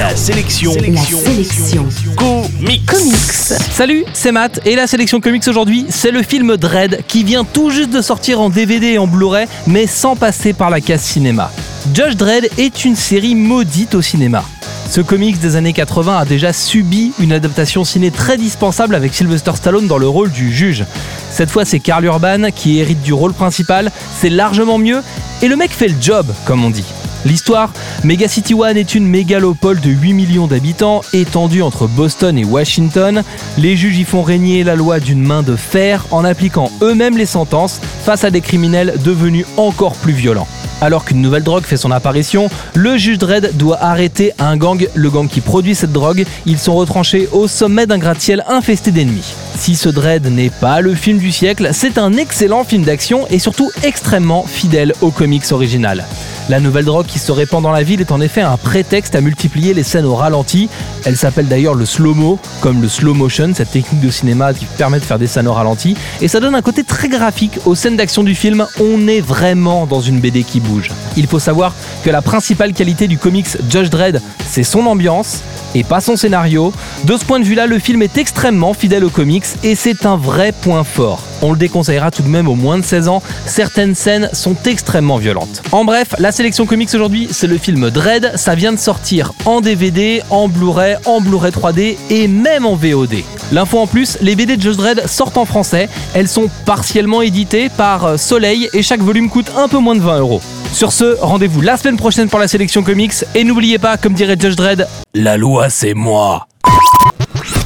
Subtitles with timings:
[0.00, 0.72] La sélection.
[0.72, 1.86] La sélection.
[2.16, 2.86] Comics.
[2.86, 3.60] Comics.
[3.70, 7.68] Salut, c'est Matt et la sélection comics aujourd'hui, c'est le film Dread qui vient tout
[7.68, 11.52] juste de sortir en DVD et en Blu-ray, mais sans passer par la case cinéma.
[11.92, 14.42] Judge Dredd est une série maudite au cinéma.
[14.88, 19.52] Ce comics des années 80 a déjà subi une adaptation ciné très dispensable avec Sylvester
[19.54, 20.86] Stallone dans le rôle du juge.
[21.30, 25.02] Cette fois, c'est Karl Urban qui hérite du rôle principal, c'est largement mieux,
[25.42, 26.86] et le mec fait le job, comme on dit.
[27.26, 32.44] L'histoire Mega City One est une mégalopole de 8 millions d'habitants étendue entre Boston et
[32.44, 33.22] Washington.
[33.58, 37.26] Les juges y font régner la loi d'une main de fer en appliquant eux-mêmes les
[37.26, 40.48] sentences face à des criminels devenus encore plus violents.
[40.80, 45.10] Alors qu'une nouvelle drogue fait son apparition, le juge Dredd doit arrêter un gang, le
[45.10, 46.24] gang qui produit cette drogue.
[46.46, 49.34] Ils sont retranchés au sommet d'un gratte-ciel infesté d'ennemis.
[49.58, 53.38] Si ce Dredd n'est pas le film du siècle, c'est un excellent film d'action et
[53.38, 56.06] surtout extrêmement fidèle au comics original.
[56.50, 59.20] La nouvelle drogue qui se répand dans la ville est en effet un prétexte à
[59.20, 60.68] multiplier les scènes au ralenti.
[61.04, 64.98] Elle s'appelle d'ailleurs le slow-mo, comme le slow motion, cette technique de cinéma qui permet
[64.98, 65.96] de faire des scènes au ralenti.
[66.20, 68.66] Et ça donne un côté très graphique aux scènes d'action du film.
[68.80, 70.90] On est vraiment dans une BD qui bouge.
[71.16, 71.72] Il faut savoir
[72.04, 75.42] que la principale qualité du comics Judge Dredd, c'est son ambiance
[75.74, 76.72] et pas son scénario.
[77.04, 80.16] De ce point de vue-là, le film est extrêmement fidèle aux comics et c'est un
[80.16, 81.22] vrai point fort.
[81.42, 85.16] On le déconseillera tout de même aux moins de 16 ans, certaines scènes sont extrêmement
[85.16, 85.62] violentes.
[85.72, 89.60] En bref, la sélection comics aujourd'hui, c'est le film Dread, ça vient de sortir en
[89.60, 93.22] DVD, en Blu-ray, en Blu-ray 3D et même en VOD.
[93.52, 97.68] L'info en plus, les BD de Just Dread sortent en français, elles sont partiellement éditées
[97.68, 100.40] par Soleil et chaque volume coûte un peu moins de 20 euros.
[100.72, 104.36] Sur ce, rendez-vous la semaine prochaine pour la sélection comics et n'oubliez pas, comme dirait
[104.38, 106.46] Judge Dredd, la loi c'est moi.